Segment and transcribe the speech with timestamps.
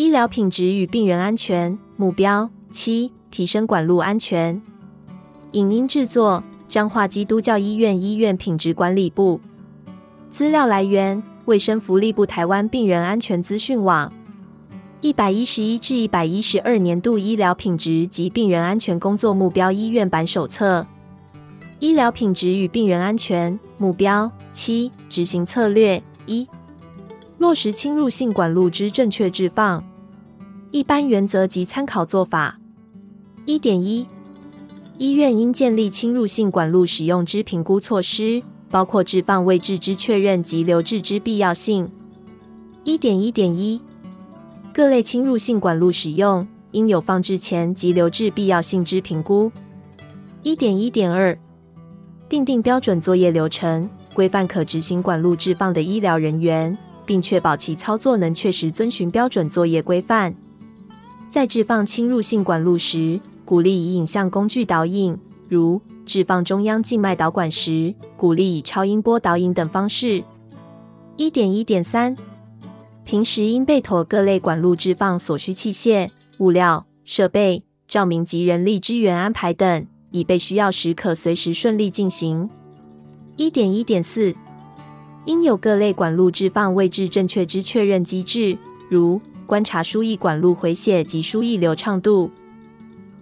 [0.00, 4.58] 医疗品质与病人安全目标七：提升管路安全。
[5.52, 9.38] 影音制作：彰化基督教医院医院品质管理部。
[10.30, 14.10] 资料来源：卫生福利部台湾病人安全资讯网。
[15.02, 20.86] 一百一十一至一百一十二年度医疗品质及病人安全工作目标医院版手册。
[21.78, 26.48] 医疗品质与病人安全目标七：执行策略一：
[27.36, 29.84] 落实侵入性管路之正确置放。
[30.72, 32.60] 一般原则及参考做法。
[33.44, 34.06] 一点一：
[34.98, 41.90] 医院应建立侵入性管路使用之评估措施，包括置放位置之确认及留置之必要性。
[42.84, 43.80] 一点一点一。
[44.72, 49.50] 各类侵入性管路使用应有放置前及留置必要性之评估。
[50.44, 51.36] 一点一点二，
[52.28, 60.32] 订定标准作业流程，规范可执行管路置放的医疗人员，并确保其操作能确实遵循标准作业规范。
[61.30, 65.16] 在置放侵入性管路时，鼓励以影像工具导引，
[65.48, 70.24] 如置放中央静脉导管时，鼓励以超音波导引等方式。
[71.16, 72.16] 一点一点三。
[73.04, 82.50] 平时应备妥各类管路置放所需器械、物料、设备、照明及人力资源安排等，以备需要时可随时顺利进行。
[83.36, 84.34] 一点一点四，
[85.26, 89.20] 应有各类管路置放位置正确之确认机制，如
[89.50, 92.30] 观察输液管路回血及输液流畅度、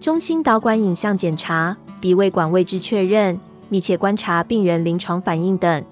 [0.00, 3.38] 中心导管影像检查、鼻胃管位置确认、
[3.68, 5.84] 密切观察病人临床反应等。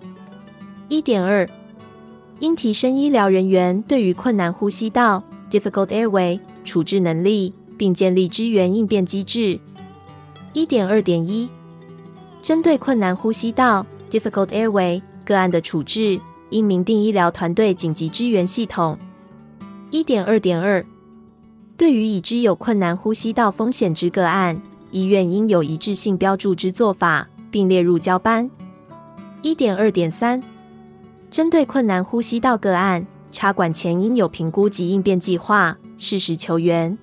[0.88, 1.48] 一点二。
[2.40, 9.60] 应提升医疗人员对于困难呼吸道 （difficult airway） 处置能力，并建立支援应变机制。
[10.52, 11.48] 一点二点一，
[12.42, 18.98] 针对困难呼吸道 （difficult airway） 个案的处置，应明定医疗团队紧急支援系统。
[19.94, 20.84] 一点二点二，
[21.77, 24.60] 对于已知有困难呼吸道风险之个案，
[24.90, 28.50] 医院应有一致性标注之做法，并列入交班。
[29.40, 30.42] 一点二点三。
[31.30, 36.98] 针对困难呼吸道个案，插管前应有评估及应变计划，适时求援。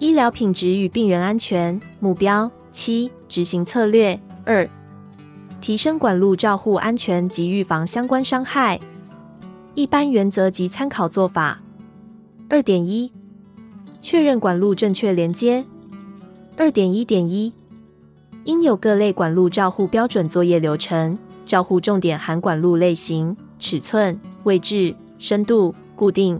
[0.00, 4.68] 医疗品质与病人安全目标七：执行策略二：
[5.60, 8.80] 提升管路照护安全及预防相关伤害。
[9.76, 11.60] 一般原则及参考做法。
[12.52, 13.10] 二点一：
[14.02, 15.64] 确认管路正确连接。
[16.54, 17.50] 二点一点一：
[18.44, 21.18] 应有各类管路照护标准作业流程。
[21.46, 26.38] 照护重点含管路类型、尺寸、位置、深度、固定、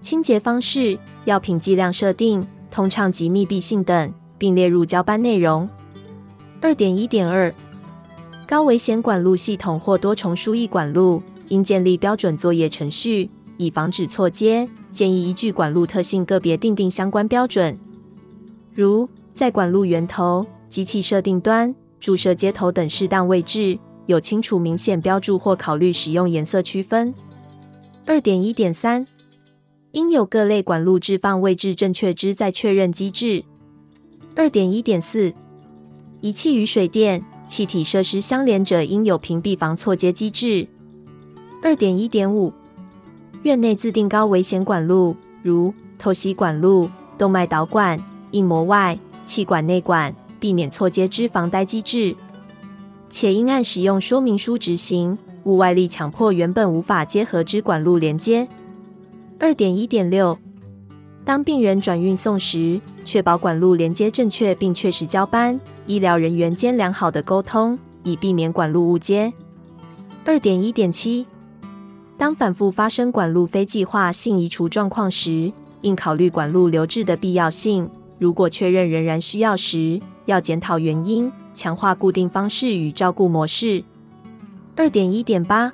[0.00, 5.68] 清洁方式、药品剂量设定、通畅及密闭性等，并列入交班内容。
[6.60, 7.52] 二点一点二，
[8.46, 13.28] 高危险管路系统或多重输液管路，应建立标准作业程序，
[13.58, 14.66] 以防止错接。
[14.90, 17.78] 建议依据管路特性个别订定相关标准，
[18.74, 23.78] 如在管路源头、机器设定端、注射接头等适当位置。
[24.06, 27.14] 有清楚明显标注或考虑使用颜色区分。
[28.06, 29.06] 二点一点三，
[29.92, 33.44] 应有各类管路置放位置正确之再确认机制。
[34.34, 35.34] 二点一点四，
[36.22, 40.66] 仪器与水电、气体设施相连者应有屏蔽防错接机制。
[41.62, 42.50] 二点一点五，
[43.42, 52.14] 院内自定高危险管路，如透析管路、动脉导管、硬膜外、气管内管，避免错接之防呆机制。
[53.08, 58.46] 且应按使用说明书执行，勿外力强迫原本无法结合之管路连接。
[59.38, 60.36] 二点一点六，
[61.24, 69.32] 当病人转运送时，确保管路连接正确并确实交班，医疗人员间良好的沟通，以避免管路误接。
[70.24, 71.26] 二点一点七，
[72.18, 75.52] 当反复发生管路非计划性移除状况时，
[75.82, 77.88] 应考虑管路留置的必要性。
[78.18, 83.84] 如果确认仍然需要时，要检讨原因，强化固定方式与照顾模式。
[84.74, 85.72] 二点一点八，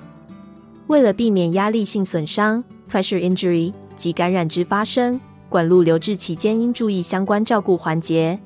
[0.89, 8.39] 为了避免压力性损伤 （pressure injury） 及感染之发生，管路留置期间应注意相关照顾环节，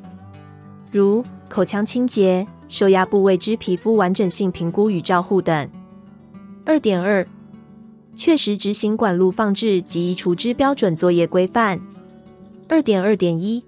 [0.93, 5.69] 如口腔清洁、受压部位之皮肤完整性评估与照护等。
[6.64, 7.26] 二点二，
[8.19, 11.81] 确实执行管路放置及移除之标准作业规范。
[12.69, 13.62] 二点二点一。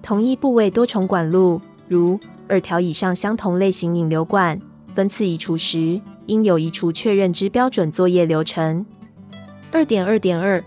[0.00, 2.16] 同一部位多重管路，如
[2.46, 4.56] 二条以上相同类型引流管，
[4.94, 8.86] 分次移除时，应有移除确认之标准作业流程。
[9.72, 10.64] 二点二点二，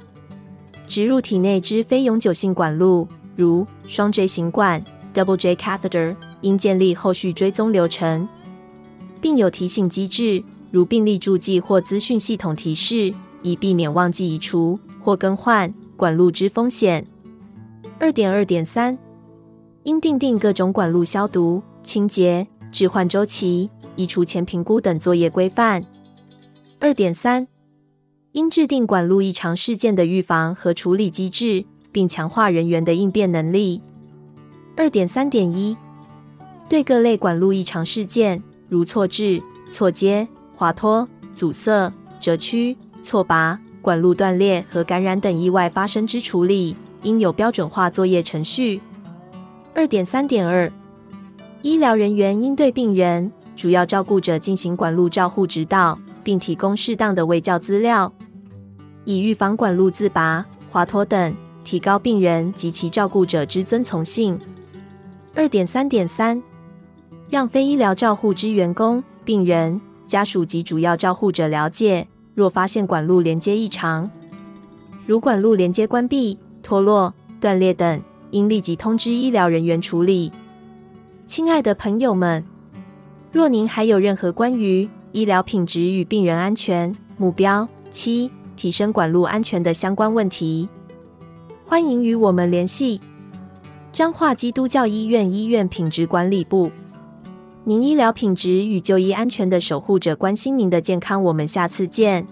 [0.85, 3.07] 植入体内之非永久性管路，
[3.37, 8.27] 如双 J 型管 （Double J Catheter），应建立后续追踪流程，
[9.21, 15.73] 并有提醒机制，如病历注记或资讯系统提示，以避免忘记移除或更换。
[15.97, 17.05] 管路之风险。
[17.99, 18.97] 二点二点三，
[19.83, 25.83] 应订定各种管路消毒、清洁、置换周期、移除前评估等作业规范。
[26.79, 27.45] 二点三，
[28.31, 33.81] 应制定管路异常事件的预防和处理机制，并强化人员的应变能力。
[34.77, 35.75] 二点三点一，
[36.69, 40.25] 对各类管路异常事件，如错置、错接、
[40.59, 41.89] 滑脱、阻塞、
[42.19, 48.81] 折曲、错拔、管路断裂和感染等意外发生之处理，应有标准化作业程序。
[49.73, 50.69] 二点三点二，
[51.61, 58.11] 医疗人员应对病人、主要照顾者进行管路照护指导，并提供适当的卫教资料，
[59.05, 61.33] 以预防管路自拔、滑脱等，
[61.63, 64.37] 提高病人及其照顾者之遵从性。
[65.33, 66.43] 二点三点三，
[67.29, 69.79] 让非医疗照护之员工、病人、
[70.09, 74.09] 家属及主要照护者了解，若发现管路连接异常，
[75.05, 78.01] 如管路连接关闭、脱落、断裂等，
[78.31, 80.31] 应立即通知医疗人员处理。
[81.27, 82.43] 亲爱的朋友们，
[83.31, 90.67] 若您还有任何关于医疗品质与病人安全目标七提升管路安全的相关问题，
[91.67, 92.99] 欢迎与我们联系。
[93.91, 96.71] 彰化基督教医院医院品质管理部，
[97.65, 101.21] 您医疗品质与就医安全的守护者，关心您的健康。
[101.23, 102.25] 我们下次见。